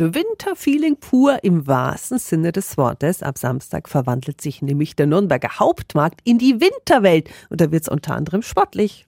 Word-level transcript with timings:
Winterfeeling 0.00 0.96
pur 0.96 1.38
im 1.42 1.66
wahrsten 1.66 2.18
Sinne 2.18 2.52
des 2.52 2.78
Wortes. 2.78 3.22
Ab 3.22 3.36
Samstag 3.36 3.88
verwandelt 3.88 4.40
sich 4.40 4.62
nämlich 4.62 4.96
der 4.96 5.06
Nürnberger 5.06 5.58
Hauptmarkt 5.58 6.20
in 6.24 6.38
die 6.38 6.60
Winterwelt 6.60 7.28
und 7.50 7.60
da 7.60 7.70
wird 7.70 7.82
es 7.82 7.88
unter 7.88 8.16
anderem 8.16 8.42
sportlich. 8.42 9.06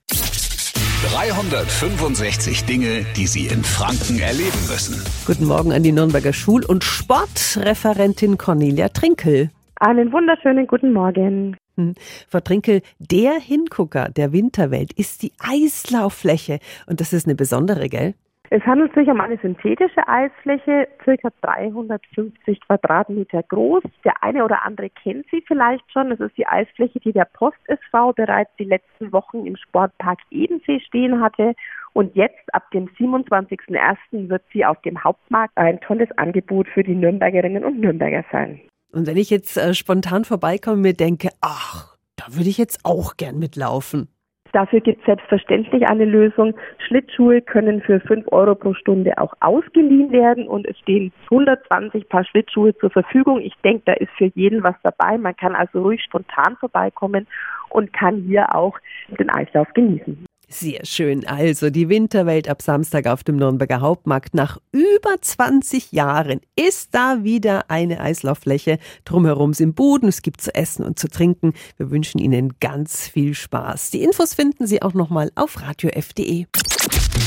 365 1.10 2.64
Dinge, 2.64 3.04
die 3.16 3.26
Sie 3.26 3.46
in 3.46 3.64
Franken 3.64 4.20
erleben 4.20 4.66
müssen. 4.68 5.02
Guten 5.26 5.46
Morgen 5.46 5.72
an 5.72 5.82
die 5.82 5.92
Nürnberger 5.92 6.32
Schul- 6.32 6.64
und 6.64 6.84
Sportreferentin 6.84 8.38
Cornelia 8.38 8.88
Trinkel. 8.88 9.50
Einen 9.77 10.12
wunderschönen 10.12 10.66
guten 10.66 10.93
Morgen. 10.93 11.56
Hm. 11.77 11.95
Frau 12.29 12.40
Trinkel, 12.40 12.82
der 12.98 13.32
Hingucker 13.40 14.11
der 14.11 14.32
Winterwelt 14.32 14.93
ist 14.93 15.22
die 15.22 15.32
Eislauffläche 15.40 16.61
und 16.86 17.00
das 17.00 17.12
ist 17.12 17.27
eine 17.27 17.34
besondere, 17.34 17.88
gell? 17.88 18.14
Es 18.55 18.61
handelt 18.66 18.93
sich 18.93 19.09
um 19.09 19.19
eine 19.19 19.39
synthetische 19.39 20.07
Eisfläche, 20.07 20.87
circa 21.05 21.30
350 21.41 22.61
Quadratmeter 22.61 23.43
groß. 23.45 23.82
Der 24.04 24.22
eine 24.22 24.45
oder 24.45 24.63
andere 24.67 24.90
kennt 24.90 25.25
sie 25.31 25.43
vielleicht 25.46 25.90
schon. 25.90 26.13
Es 26.13 26.21
ist 26.21 26.36
die 26.36 26.46
Eisfläche, 26.46 27.00
die 27.00 27.14
der 27.14 27.25
Post 27.25 27.57
SV 27.64 28.12
bereits 28.12 28.50
die 28.59 28.64
letzten 28.64 29.11
Wochen 29.11 29.46
im 29.46 29.57
Sportpark 29.57 30.18
Edensee 30.31 30.81
stehen 30.81 31.23
hatte. 31.23 31.54
Und 31.95 32.14
jetzt, 32.14 32.53
ab 32.53 32.70
dem 32.73 32.89
27.01., 32.89 34.28
wird 34.28 34.42
sie 34.53 34.67
auf 34.67 34.78
dem 34.83 35.03
Hauptmarkt 35.03 35.56
ein 35.56 35.81
tolles 35.81 36.11
Angebot 36.19 36.69
für 36.69 36.83
die 36.83 36.95
Nürnbergerinnen 36.95 37.64
und 37.64 37.81
Nürnberger 37.81 38.27
sein. 38.31 38.61
Und 38.92 39.06
wenn 39.06 39.17
ich 39.17 39.31
jetzt 39.31 39.56
äh, 39.56 39.73
spontan 39.73 40.27
vorbeikomme 40.27 40.77
und 40.77 40.83
mir 40.83 40.92
denke, 40.92 41.31
ach, 41.41 41.97
da 42.17 42.27
würde 42.28 42.50
ich 42.50 42.59
jetzt 42.59 42.81
auch 42.84 43.17
gern 43.17 43.39
mitlaufen. 43.39 44.09
Dafür 44.52 44.80
gibt 44.80 45.00
es 45.00 45.06
selbstverständlich 45.06 45.88
eine 45.88 46.05
Lösung. 46.05 46.55
Schlittschuhe 46.86 47.41
können 47.41 47.80
für 47.80 48.00
5 48.00 48.30
Euro 48.33 48.55
pro 48.55 48.75
Stunde 48.75 49.16
auch 49.16 49.33
ausgeliehen 49.41 50.12
werden 50.12 50.47
und 50.47 50.66
es 50.66 50.78
stehen 50.78 51.12
120 51.30 52.08
Paar 52.08 52.25
Schlittschuhe 52.25 52.77
zur 52.77 52.91
Verfügung. 52.91 53.41
Ich 53.41 53.55
denke, 53.64 53.83
da 53.86 53.92
ist 53.94 54.11
für 54.19 54.30
jeden 54.34 54.62
was 54.62 54.77
dabei. 54.83 55.17
Man 55.17 55.34
kann 55.36 55.55
also 55.55 55.83
ruhig 55.83 56.03
spontan 56.03 56.56
vorbeikommen 56.56 57.27
und 57.70 57.92
kann 57.94 58.17
hier 58.27 58.55
auch 58.55 58.78
den 59.19 59.31
Eislauf 59.31 59.72
genießen. 59.72 60.27
Sehr 60.53 60.84
schön. 60.84 61.27
Also 61.27 61.70
die 61.70 61.89
Winterwelt 61.89 62.47
ab 62.48 62.61
Samstag 62.61 63.06
auf 63.06 63.25
dem 63.25 63.36
Nürnberger 63.36 63.81
Hauptmarkt. 63.81 64.34
Nach 64.34 64.59
über 64.70 65.20
20 65.20 65.92
Jahren 65.92 66.41
ist 66.56 66.91
da 66.92 67.25
wieder 67.25 67.70
eine 67.70 68.00
Eislauffläche. 68.00 68.78
Drumherum 69.05 69.55
sind 69.55 69.75
Boden. 69.75 70.09
Es 70.09 70.20
gibt 70.20 70.42
zu 70.42 70.55
essen 70.55 70.84
und 70.84 70.98
zu 70.98 71.09
trinken. 71.09 71.55
Wir 71.78 71.91
wünschen 71.91 72.19
Ihnen 72.19 72.53
ganz 72.61 73.09
viel 73.09 73.34
Spaß. 73.34 73.91
Die 73.91 74.03
Infos 74.03 74.34
finden 74.34 74.67
Sie 74.67 74.83
auch 74.83 74.94
nochmal 74.94 75.31
auf 75.36 75.62
radiof.de. 75.62 76.47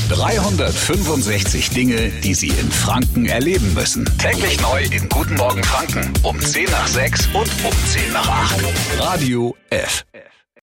365 0.08 1.70
Dinge, 1.70 2.12
die 2.22 2.34
Sie 2.34 2.48
in 2.48 2.70
Franken 2.70 3.26
erleben 3.26 3.74
müssen. 3.74 4.04
Täglich 4.18 4.60
neu 4.60 4.84
in 4.84 5.08
Guten 5.08 5.34
Morgen 5.34 5.64
Franken 5.64 6.12
um 6.22 6.40
10 6.40 6.70
nach 6.70 6.86
6 6.86 7.26
und 7.28 7.50
um 7.64 7.72
10 7.86 8.12
nach 8.12 8.28
8. 8.28 8.64
Radio 9.00 9.56
F. 9.70 10.04